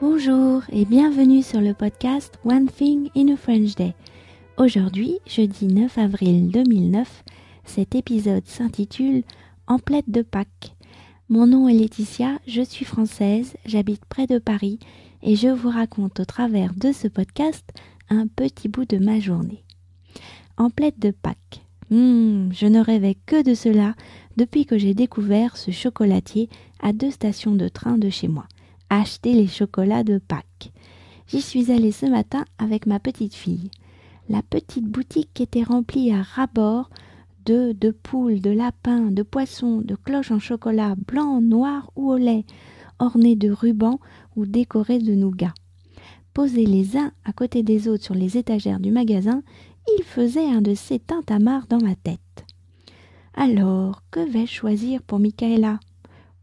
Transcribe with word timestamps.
Bonjour 0.00 0.62
et 0.70 0.84
bienvenue 0.84 1.42
sur 1.42 1.60
le 1.60 1.74
podcast 1.74 2.38
One 2.44 2.68
Thing 2.68 3.10
in 3.16 3.34
a 3.34 3.36
French 3.36 3.74
Day. 3.74 3.96
Aujourd'hui, 4.56 5.18
jeudi 5.26 5.66
9 5.66 5.98
avril 5.98 6.52
2009, 6.52 7.24
cet 7.64 7.96
épisode 7.96 8.46
s'intitule 8.46 9.24
Emplette 9.66 10.08
de 10.08 10.22
Pâques. 10.22 10.76
Mon 11.28 11.48
nom 11.48 11.66
est 11.66 11.74
Laetitia, 11.74 12.38
je 12.46 12.62
suis 12.62 12.84
française, 12.84 13.56
j'habite 13.66 14.04
près 14.04 14.28
de 14.28 14.38
Paris 14.38 14.78
et 15.24 15.34
je 15.34 15.48
vous 15.48 15.68
raconte 15.68 16.20
au 16.20 16.24
travers 16.24 16.74
de 16.74 16.92
ce 16.92 17.08
podcast 17.08 17.68
un 18.08 18.28
petit 18.28 18.68
bout 18.68 18.84
de 18.84 18.98
ma 18.98 19.18
journée. 19.18 19.64
Emplette 20.58 21.00
de 21.00 21.10
Pâques. 21.10 21.64
Hum, 21.90 22.50
je 22.52 22.66
ne 22.66 22.78
rêvais 22.78 23.16
que 23.26 23.42
de 23.42 23.54
cela 23.54 23.96
depuis 24.36 24.64
que 24.64 24.78
j'ai 24.78 24.94
découvert 24.94 25.56
ce 25.56 25.72
chocolatier 25.72 26.48
à 26.80 26.92
deux 26.92 27.10
stations 27.10 27.56
de 27.56 27.66
train 27.66 27.98
de 27.98 28.10
chez 28.10 28.28
moi. 28.28 28.46
Acheter 28.90 29.34
les 29.34 29.46
chocolats 29.46 30.02
de 30.02 30.16
Pâques. 30.16 30.72
J'y 31.26 31.42
suis 31.42 31.70
allée 31.70 31.92
ce 31.92 32.06
matin 32.06 32.46
avec 32.58 32.86
ma 32.86 32.98
petite 32.98 33.34
fille. 33.34 33.70
La 34.30 34.40
petite 34.40 34.86
boutique 34.86 35.40
était 35.42 35.62
remplie 35.62 36.10
à 36.10 36.22
ras-bord 36.22 36.88
d'œufs, 37.44 37.78
de 37.78 37.90
poules, 37.90 38.40
de 38.40 38.50
lapins, 38.50 39.10
de 39.10 39.22
poissons, 39.22 39.82
de 39.82 39.94
cloches 39.94 40.30
en 40.30 40.38
chocolat 40.38 40.94
blanc, 41.06 41.42
noir 41.42 41.90
ou 41.96 42.10
au 42.10 42.16
lait, 42.16 42.46
ornées 42.98 43.36
de 43.36 43.50
rubans 43.50 44.00
ou 44.36 44.46
décorées 44.46 45.00
de 45.00 45.14
nougats. 45.14 45.54
Posés 46.32 46.66
les 46.66 46.96
uns 46.96 47.12
à 47.26 47.32
côté 47.34 47.62
des 47.62 47.88
autres 47.88 48.04
sur 48.04 48.14
les 48.14 48.38
étagères 48.38 48.80
du 48.80 48.90
magasin, 48.90 49.42
ils 49.98 50.04
faisaient 50.04 50.48
un 50.48 50.62
de 50.62 50.74
ces 50.74 50.98
tintamarres 50.98 51.66
dans 51.68 51.80
ma 51.82 51.94
tête. 51.94 52.20
Alors, 53.34 54.02
que 54.10 54.20
vais-je 54.20 54.52
choisir 54.52 55.02
pour 55.02 55.18
Michaela? 55.18 55.78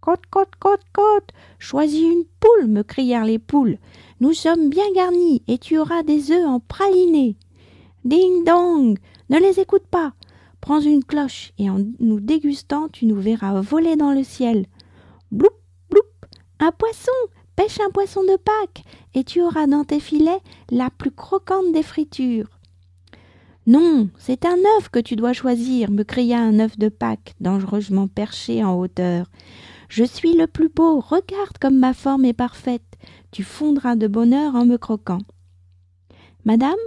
Côte, 0.00 0.26
côte, 0.30 0.56
côte, 0.58 0.80
côte 0.92 1.30
Choisis 1.58 2.02
une 2.02 2.24
poule 2.40 2.68
me 2.68 2.82
crièrent 2.82 3.24
les 3.24 3.38
poules. 3.38 3.78
Nous 4.20 4.32
sommes 4.32 4.70
bien 4.70 4.90
garnis 4.94 5.42
et 5.46 5.58
tu 5.58 5.78
auras 5.78 6.02
des 6.02 6.32
œufs 6.32 6.46
en 6.46 6.60
praliné. 6.60 7.36
Ding 8.04 8.44
dong 8.44 8.98
Ne 9.28 9.38
les 9.38 9.60
écoute 9.60 9.86
pas 9.90 10.14
Prends 10.60 10.80
une 10.80 11.04
cloche 11.04 11.52
et 11.58 11.70
en 11.70 11.80
nous 11.98 12.20
dégustant, 12.20 12.88
tu 12.88 13.06
nous 13.06 13.20
verras 13.20 13.60
voler 13.60 13.96
dans 13.96 14.12
le 14.12 14.24
ciel. 14.24 14.66
Bloup, 15.30 15.48
bloup 15.90 16.00
Un 16.58 16.72
poisson 16.72 17.12
Pêche 17.56 17.80
un 17.80 17.90
poisson 17.90 18.22
de 18.22 18.36
Pâques 18.36 18.84
et 19.12 19.22
tu 19.22 19.42
auras 19.42 19.66
dans 19.66 19.84
tes 19.84 20.00
filets 20.00 20.40
la 20.70 20.88
plus 20.88 21.10
croquante 21.10 21.72
des 21.72 21.82
fritures. 21.82 22.58
Non, 23.66 24.08
c'est 24.16 24.46
un 24.46 24.56
œuf 24.78 24.88
que 24.88 24.98
tu 24.98 25.14
dois 25.14 25.34
choisir, 25.34 25.90
me 25.90 26.02
cria 26.02 26.40
un 26.40 26.58
œuf 26.58 26.78
de 26.78 26.88
Pâques, 26.88 27.34
dangereusement 27.40 28.08
perché 28.08 28.64
en 28.64 28.78
hauteur. 28.78 29.26
Je 29.90 30.04
suis 30.04 30.34
le 30.34 30.46
plus 30.46 30.68
beau, 30.68 31.00
regarde 31.00 31.58
comme 31.60 31.76
ma 31.76 31.94
forme 31.94 32.24
est 32.24 32.32
parfaite. 32.32 32.96
Tu 33.32 33.42
fondras 33.42 33.96
de 33.96 34.06
bonheur 34.06 34.54
en 34.54 34.64
me 34.64 34.76
croquant. 34.76 35.18
Madame, 36.44 36.78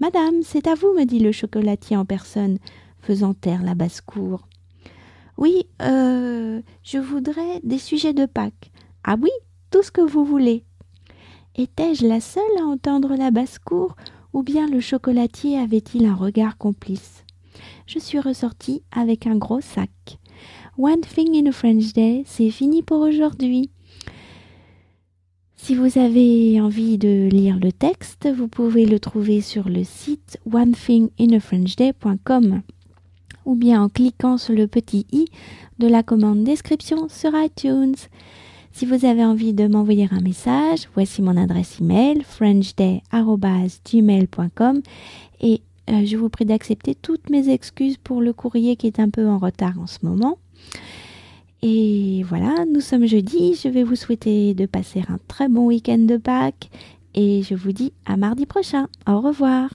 madame, 0.00 0.42
c'est 0.42 0.66
à 0.66 0.74
vous, 0.74 0.92
me 0.92 1.04
dit 1.04 1.20
le 1.20 1.30
chocolatier 1.30 1.96
en 1.96 2.04
personne, 2.04 2.58
faisant 3.00 3.32
taire 3.32 3.62
la 3.62 3.76
basse-cour. 3.76 4.48
Oui, 5.38 5.68
euh, 5.82 6.60
je 6.82 6.98
voudrais 6.98 7.60
des 7.62 7.78
sujets 7.78 8.12
de 8.12 8.26
Pâques. 8.26 8.72
Ah 9.04 9.14
oui, 9.22 9.30
tout 9.70 9.84
ce 9.84 9.92
que 9.92 10.00
vous 10.00 10.24
voulez. 10.24 10.64
Étais-je 11.54 12.08
la 12.08 12.20
seule 12.20 12.42
à 12.58 12.64
entendre 12.64 13.14
la 13.14 13.30
basse-cour 13.30 13.94
ou 14.32 14.42
bien 14.42 14.66
le 14.66 14.80
chocolatier 14.80 15.60
avait-il 15.60 16.06
un 16.06 16.16
regard 16.16 16.58
complice? 16.58 17.24
Je 17.86 18.00
suis 18.00 18.18
ressortie 18.18 18.82
avec 18.90 19.28
un 19.28 19.36
gros 19.36 19.60
sac. 19.60 20.18
One 20.78 21.00
Thing 21.00 21.34
in 21.34 21.48
a 21.48 21.52
French 21.52 21.92
Day, 21.92 22.22
c'est 22.26 22.50
fini 22.50 22.82
pour 22.82 23.00
aujourd'hui. 23.00 23.70
Si 25.56 25.74
vous 25.76 25.98
avez 25.98 26.60
envie 26.60 26.98
de 26.98 27.28
lire 27.30 27.58
le 27.62 27.70
texte, 27.70 28.28
vous 28.28 28.48
pouvez 28.48 28.84
le 28.84 28.98
trouver 28.98 29.40
sur 29.40 29.68
le 29.68 29.84
site 29.84 30.40
onethinginafrenchday.com 30.52 32.62
ou 33.44 33.54
bien 33.54 33.80
en 33.82 33.88
cliquant 33.88 34.38
sur 34.38 34.54
le 34.54 34.66
petit 34.66 35.06
i 35.12 35.26
de 35.78 35.86
la 35.86 36.02
commande 36.02 36.42
description 36.42 37.08
sur 37.08 37.30
iTunes. 37.34 37.94
Si 38.72 38.86
vous 38.86 39.04
avez 39.04 39.24
envie 39.24 39.52
de 39.52 39.68
m'envoyer 39.68 40.08
un 40.10 40.20
message, 40.20 40.88
voici 40.94 41.22
mon 41.22 41.36
adresse 41.36 41.80
email 41.80 42.24
frenchday@gmail.com 42.24 44.82
et 45.42 45.60
euh, 45.90 46.04
je 46.04 46.16
vous 46.16 46.28
prie 46.28 46.44
d'accepter 46.44 46.94
toutes 46.94 47.30
mes 47.30 47.48
excuses 47.48 47.96
pour 47.96 48.20
le 48.20 48.32
courrier 48.32 48.76
qui 48.76 48.86
est 48.86 49.00
un 49.00 49.10
peu 49.10 49.26
en 49.26 49.38
retard 49.38 49.78
en 49.80 49.86
ce 49.86 49.98
moment. 50.02 50.38
Et 51.62 52.24
voilà, 52.28 52.64
nous 52.72 52.80
sommes 52.80 53.06
jeudi. 53.06 53.54
Je 53.54 53.68
vais 53.68 53.84
vous 53.84 53.96
souhaiter 53.96 54.54
de 54.54 54.66
passer 54.66 55.02
un 55.08 55.18
très 55.28 55.48
bon 55.48 55.66
week-end 55.66 55.98
de 55.98 56.16
Pâques 56.16 56.70
et 57.14 57.42
je 57.42 57.54
vous 57.54 57.72
dis 57.72 57.92
à 58.04 58.16
mardi 58.16 58.46
prochain. 58.46 58.88
Au 59.06 59.20
revoir. 59.20 59.70